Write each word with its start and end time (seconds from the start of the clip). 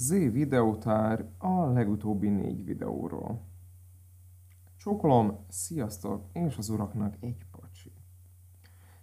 Z 0.00 0.08
videótár 0.08 1.24
a 1.38 1.64
legutóbbi 1.64 2.28
négy 2.28 2.64
videóról. 2.64 3.40
Csókolom, 4.76 5.44
sziasztok, 5.48 6.24
és 6.32 6.56
az 6.56 6.68
uraknak 6.68 7.14
egy 7.20 7.46
pacsi. 7.50 7.92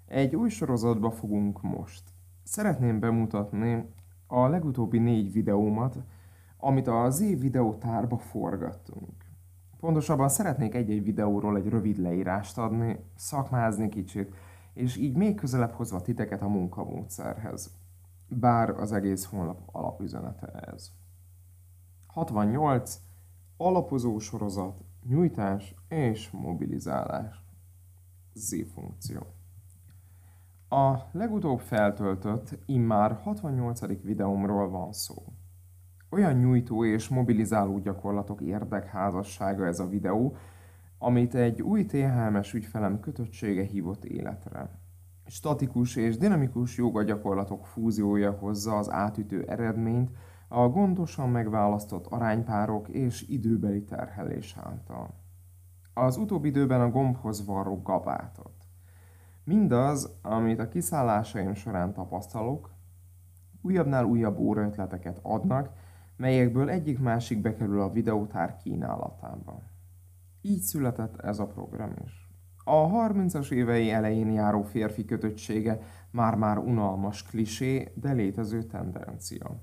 Egy 0.05 0.35
új 0.35 0.49
sorozatba 0.49 1.11
fogunk 1.11 1.61
most. 1.61 2.03
Szeretném 2.43 2.99
bemutatni 2.99 3.93
a 4.27 4.47
legutóbbi 4.47 4.99
négy 4.99 5.31
videómat, 5.31 5.97
amit 6.57 6.87
a 6.87 7.09
Z 7.09 7.19
videótárba 7.19 8.17
forgattunk. 8.17 9.25
Pontosabban 9.79 10.29
szeretnék 10.29 10.75
egy-egy 10.75 11.03
videóról 11.03 11.57
egy 11.57 11.67
rövid 11.67 11.97
leírást 11.97 12.57
adni, 12.57 12.99
szakmázni 13.15 13.89
kicsit, 13.89 14.33
és 14.73 14.97
így 14.97 15.15
még 15.15 15.35
közelebb 15.35 15.71
hozva 15.71 16.01
titeket 16.01 16.41
a 16.41 16.47
munkamódszerhez 16.47 17.83
bár 18.27 18.69
az 18.69 18.91
egész 18.91 19.25
honlap 19.25 19.59
alapüzenete 19.65 20.47
ez. 20.47 20.91
68. 22.07 22.99
Alapozó 23.57 24.19
sorozat, 24.19 24.83
nyújtás 25.03 25.75
és 25.87 26.29
mobilizálás. 26.29 27.43
Z 28.33 28.55
funkció. 28.73 29.27
A 30.69 30.97
legutóbb 31.11 31.59
feltöltött, 31.59 32.59
immár 32.65 33.11
68. 33.21 34.01
videómról 34.01 34.69
van 34.69 34.93
szó. 34.93 35.23
Olyan 36.09 36.33
nyújtó 36.33 36.85
és 36.85 37.07
mobilizáló 37.07 37.79
gyakorlatok 37.79 38.41
érdekházassága 38.41 39.65
ez 39.65 39.79
a 39.79 39.87
videó, 39.87 40.35
amit 40.97 41.35
egy 41.35 41.61
új 41.61 41.85
THMS 41.85 42.53
ügyfelem 42.53 42.99
kötöttsége 42.99 43.63
hívott 43.63 44.05
életre 44.05 44.84
statikus 45.25 45.95
és 45.95 46.17
dinamikus 46.17 46.77
joga 46.77 47.03
gyakorlatok 47.03 47.65
fúziója 47.65 48.31
hozza 48.31 48.77
az 48.77 48.91
átütő 48.91 49.43
eredményt 49.43 50.11
a 50.47 50.67
gondosan 50.67 51.29
megválasztott 51.29 52.05
aránypárok 52.07 52.87
és 52.87 53.27
időbeli 53.27 53.83
terhelés 53.83 54.55
által. 54.57 55.13
Az 55.93 56.17
utóbbi 56.17 56.47
időben 56.47 56.81
a 56.81 56.89
gombhoz 56.89 57.45
varró 57.45 57.81
gabátot. 57.81 58.53
Mindaz, 59.43 60.19
amit 60.21 60.59
a 60.59 60.67
kiszállásaim 60.67 61.53
során 61.53 61.93
tapasztalok, 61.93 62.73
újabbnál 63.61 64.05
újabb 64.05 64.37
óraötleteket 64.37 65.19
adnak, 65.21 65.69
melyekből 66.17 66.69
egyik-másik 66.69 67.41
bekerül 67.41 67.81
a 67.81 67.89
videótár 67.89 68.57
kínálatába. 68.57 69.61
Így 70.41 70.61
született 70.61 71.17
ez 71.17 71.39
a 71.39 71.47
program 71.47 71.93
is. 72.05 72.24
A 72.67 72.87
30-as 72.87 73.51
évei 73.51 73.91
elején 73.91 74.31
járó 74.31 74.61
férfi 74.63 75.05
kötöttsége 75.05 75.79
már-már 76.11 76.57
unalmas 76.57 77.23
klisé, 77.23 77.91
de 77.95 78.11
létező 78.11 78.63
tendencia. 78.63 79.59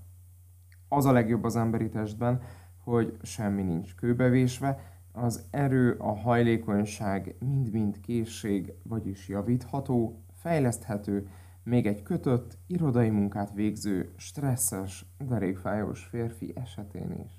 Az 0.89 1.05
a 1.05 1.12
legjobb 1.12 1.44
az 1.44 1.56
emberi 1.56 1.89
testben, 1.89 2.42
hogy 2.84 3.17
semmi 3.22 3.62
nincs 3.62 3.94
kőbevésve, 3.94 4.78
az 5.12 5.47
erő, 5.50 5.92
a 5.92 6.17
hajlékonyság 6.17 7.36
mind-mind 7.39 8.00
készség, 8.00 8.72
vagyis 8.83 9.28
javítható, 9.28 10.25
fejleszthető, 10.33 11.28
még 11.64 11.87
egy 11.87 12.03
kötött, 12.03 12.59
irodai 12.66 13.11
munkát 13.11 13.53
végző, 13.53 14.12
stresszes, 14.16 15.06
derékfájós 15.19 16.05
férfi 16.05 16.53
esetén 16.56 17.12
is. 17.25 17.33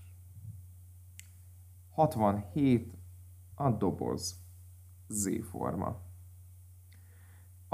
67. 1.89 2.98
A 3.55 3.72
doboz. 3.72 4.42
Z-forma. 5.08 6.02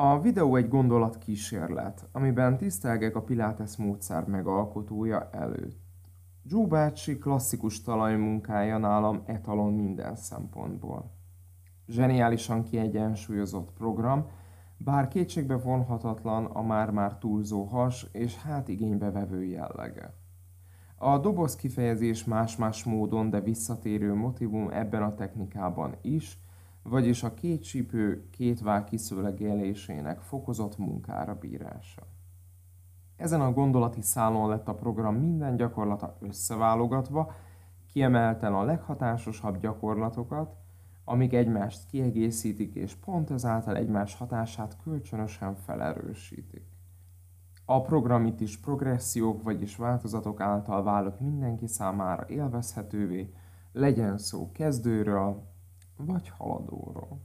A 0.02 0.19
videó 0.19 0.55
egy 0.55 0.67
gondolat 0.67 1.17
kísérlet, 1.17 2.08
amiben 2.11 2.58
tisztelgek 2.58 3.16
a 3.16 3.21
Pilates 3.21 3.75
módszer 3.77 4.25
megalkotója 4.25 5.30
előtt. 5.31 5.80
Joe 6.44 6.67
bácsi 6.67 7.17
klasszikus 7.17 7.81
talajmunkája 7.81 8.77
nálam 8.77 9.23
etalon 9.25 9.73
minden 9.73 10.16
szempontból. 10.16 11.11
Zseniálisan 11.88 12.64
kiegyensúlyozott 12.64 13.71
program, 13.73 14.27
bár 14.77 15.08
kétségbe 15.08 15.58
vonhatatlan 15.58 16.45
a 16.45 16.61
már-már 16.61 17.17
túlzó 17.17 17.64
has 17.64 18.08
és 18.11 18.37
hát 18.37 18.67
igénybe 18.67 19.11
vevő 19.11 19.43
jellege. 19.43 20.14
A 20.95 21.17
doboz 21.17 21.55
kifejezés 21.55 22.23
más-más 22.23 22.83
módon, 22.83 23.30
de 23.30 23.42
visszatérő 23.42 24.14
motivum 24.14 24.70
ebben 24.70 25.03
a 25.03 25.15
technikában 25.15 25.95
is– 26.02 26.37
vagyis 26.89 27.23
a 27.23 27.33
két 27.33 27.64
csípő 27.64 28.30
két 28.30 28.61
vál 28.61 28.83
kiszőlegélésének 28.83 30.20
fokozott 30.20 30.77
munkára 30.77 31.36
bírása. 31.36 32.08
Ezen 33.16 33.42
a 33.42 33.52
gondolati 33.52 34.02
szálon 34.02 34.50
lett 34.50 34.67
a 34.67 34.76
program 34.76 35.16
minden 35.16 35.55
gyakorlata 35.55 36.17
összeválogatva, 36.20 37.33
kiemelten 37.92 38.54
a 38.54 38.64
leghatásosabb 38.64 39.60
gyakorlatokat, 39.60 40.55
amik 41.04 41.33
egymást 41.33 41.86
kiegészítik 41.89 42.76
és 42.76 42.95
pont 42.95 43.32
ezáltal 43.32 43.76
egymás 43.76 44.16
hatását 44.16 44.77
kölcsönösen 44.83 45.56
felerősítik. 45.56 46.64
A 47.66 47.82
program 47.82 48.26
itt 48.26 48.39
is 48.39 48.60
progressziók, 48.60 49.44
vagyis 49.44 49.76
változatok 49.76 50.39
által 50.42 50.83
válik 50.83 51.20
mindenki 51.20 51.67
számára 51.67 52.26
élvezhetővé, 52.27 53.33
legyen 53.71 54.17
szó 54.17 54.52
kezdőről, 54.52 55.48
vagy 56.05 56.30
haladóról. 56.30 57.21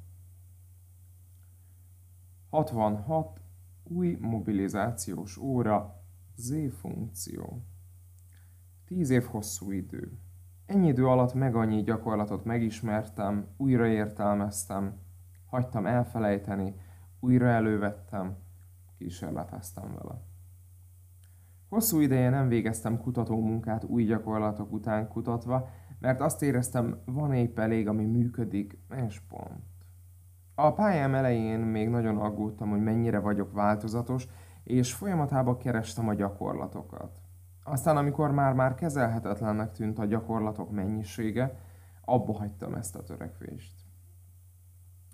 66. 2.51 3.41
Új 3.85 4.17
mobilizációs 4.21 5.37
óra, 5.37 6.03
Z-funkció. 6.37 7.63
10 8.87 9.11
év 9.11 9.25
hosszú 9.25 9.71
idő. 9.71 10.19
Ennyi 10.67 10.89
idő 10.89 11.07
alatt 11.07 11.35
meg 11.35 11.55
annyi 11.55 11.83
gyakorlatot 11.83 12.45
megismertem, 12.45 13.47
újraértelmeztem, 13.57 14.99
hagytam 15.47 15.87
elfelejteni, 15.87 16.75
újra 17.21 17.47
elővettem, 17.47 18.37
kísérleteztem 18.99 19.95
vele. 19.95 20.23
Hosszú 21.69 22.01
ideje 22.01 22.31
nem 22.31 22.49
végeztem 22.49 23.01
kutató 23.01 23.41
munkát 23.41 23.85
új 23.85 24.05
gyakorlatok 24.05 24.73
után 24.73 25.09
kutatva, 25.09 25.69
mert 26.05 26.21
azt 26.21 26.43
éreztem, 26.43 26.99
van 27.05 27.33
épp 27.33 27.59
elég, 27.59 27.89
ami 27.89 28.05
működik, 28.05 28.79
és 29.07 29.21
pont. 29.29 29.63
A 30.55 30.73
pályám 30.73 31.15
elején 31.15 31.61
még 31.61 31.89
nagyon 31.89 32.19
aggódtam, 32.19 32.71
hogy 32.71 32.83
mennyire 32.83 33.19
vagyok 33.19 33.53
változatos, 33.53 34.29
és 34.65 34.95
folyamatában 34.95 35.59
kerestem 35.59 36.09
a 36.09 36.15
gyakorlatokat. 36.15 37.21
Aztán, 37.63 37.97
amikor 37.97 38.31
már-már 38.31 38.75
kezelhetetlennek 38.75 39.73
tűnt 39.73 39.99
a 39.99 40.05
gyakorlatok 40.05 40.71
mennyisége, 40.71 41.59
abba 42.05 42.33
hagytam 42.33 42.75
ezt 42.75 42.97
a 42.97 43.03
törekvést. 43.03 43.75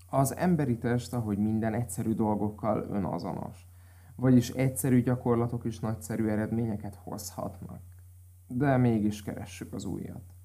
Az 0.09 0.37
emberi 0.37 0.79
test, 0.79 1.15
ahogy 1.15 1.39
minden 1.39 1.75
egyszerű 1.75 2.15
dolgokkal 2.15 2.87
önazonos. 2.91 3.67
Vagyis 4.17 4.51
egyszerű 4.51 5.03
gyakorlatok 5.03 5.65
is 5.65 5.81
nagyszerű 5.81 6.29
eredményeket 6.29 6.95
hozhatnak. 6.95 7.81
De 8.47 8.77
mégis 8.77 9.23
keressük 9.23 9.73
az 9.73 9.85
újat. 9.85 10.39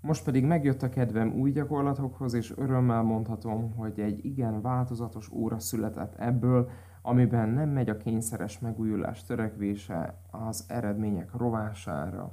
Most 0.00 0.24
pedig 0.24 0.44
megjött 0.44 0.82
a 0.82 0.88
kedvem 0.88 1.32
új 1.32 1.50
gyakorlatokhoz, 1.50 2.34
és 2.34 2.52
örömmel 2.56 3.02
mondhatom, 3.02 3.74
hogy 3.74 4.00
egy 4.00 4.24
igen 4.24 4.60
változatos 4.60 5.30
óra 5.30 5.58
született 5.58 6.14
ebből, 6.14 6.70
amiben 7.02 7.48
nem 7.48 7.68
megy 7.68 7.88
a 7.88 7.96
kényszeres 7.96 8.58
megújulás 8.58 9.24
törekvése 9.24 10.20
az 10.30 10.64
eredmények 10.68 11.32
rovására, 11.32 12.32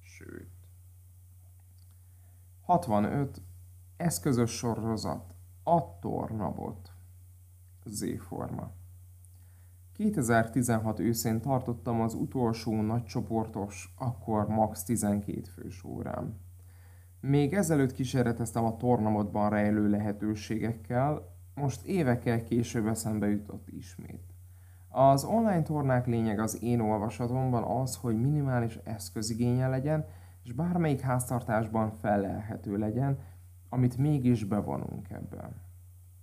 sőt. 0.00 0.50
65. 2.60 3.42
Eszközös 3.96 4.50
sorozat. 4.50 5.34
A 5.62 5.98
tornabot. 5.98 6.92
Z-forma. 7.84 8.70
2016 9.92 10.98
őszén 10.98 11.40
tartottam 11.40 12.00
az 12.00 12.14
utolsó 12.14 12.82
nagycsoportos, 12.82 13.94
akkor 13.98 14.48
max 14.48 14.84
12 14.84 15.42
fős 15.42 15.84
órám. 15.84 16.47
Még 17.20 17.54
ezelőtt 17.54 17.92
kísérleteztem 17.92 18.64
a 18.64 18.76
tornamodban 18.76 19.50
rejlő 19.50 19.88
lehetőségekkel, 19.88 21.36
most 21.54 21.86
évekkel 21.86 22.42
később 22.42 22.86
eszembe 22.86 23.26
jutott 23.26 23.68
ismét. 23.68 24.34
Az 24.88 25.24
online 25.24 25.62
tornák 25.62 26.06
lényeg 26.06 26.38
az 26.38 26.62
én 26.62 26.80
olvasatomban 26.80 27.62
az, 27.62 27.96
hogy 27.96 28.20
minimális 28.20 28.76
eszközigénye 28.84 29.68
legyen, 29.68 30.06
és 30.42 30.52
bármelyik 30.52 31.00
háztartásban 31.00 31.90
felelhető 31.90 32.76
legyen, 32.76 33.18
amit 33.68 33.96
mégis 33.96 34.44
bevonunk 34.44 35.10
ebben. 35.10 35.62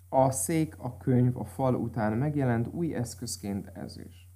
A 0.09 0.31
szék, 0.31 0.75
a 0.79 0.97
könyv, 0.97 1.37
a 1.37 1.45
fal 1.45 1.75
után 1.75 2.13
megjelent 2.13 2.67
új 2.67 2.95
eszközként 2.95 3.67
ez 3.73 3.97
is. 3.97 4.29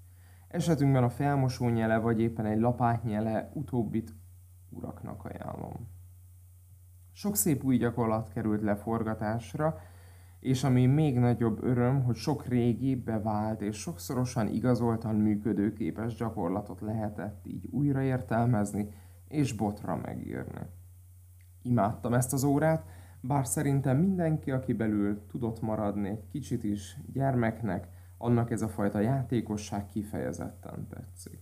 Esetünkben 0.48 1.04
a 1.04 1.10
felmosó 1.10 1.70
nyele, 1.70 1.98
vagy 1.98 2.22
éppen 2.22 2.46
egy 2.46 2.60
lapátnyele 2.60 3.52
utóbbit 3.54 4.16
uraknak 4.70 5.26
ajánlom. 5.26 5.98
Sok 7.20 7.36
szép 7.36 7.64
új 7.64 7.78
gyakorlat 7.78 8.30
került 8.30 8.62
leforgatásra, 8.62 9.80
és 10.40 10.64
ami 10.64 10.86
még 10.86 11.18
nagyobb 11.18 11.64
öröm, 11.64 12.04
hogy 12.04 12.16
sok 12.16 12.46
régi, 12.46 12.96
bevált 12.96 13.62
és 13.62 13.78
sokszorosan 13.78 14.48
igazoltan 14.48 15.16
működőképes 15.16 16.16
gyakorlatot 16.16 16.82
lehetett 16.82 17.46
így 17.46 17.68
újraértelmezni 17.72 18.94
és 19.28 19.54
botra 19.54 19.96
megírni. 19.96 20.62
Imádtam 21.62 22.14
ezt 22.14 22.34
az 22.34 22.44
órát, 22.44 22.86
bár 23.22 23.48
szerintem 23.48 23.98
mindenki, 23.98 24.52
aki 24.52 24.74
belül 24.74 25.26
tudott 25.28 25.62
maradni 25.62 26.10
egy 26.10 26.28
kicsit 26.28 26.64
is 26.64 26.98
gyermeknek, 27.14 27.88
annak 28.18 28.52
ez 28.52 28.62
a 28.62 28.68
fajta 28.70 29.00
játékosság 29.00 29.86
kifejezetten 29.86 30.88
tetszik. 30.88 31.42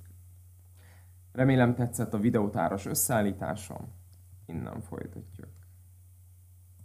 Remélem 1.31 1.75
tetszett 1.75 2.13
a 2.13 2.19
videótáros 2.19 2.85
összeállításom, 2.85 3.87
innen 4.45 4.81
folytatjuk. 4.81 5.65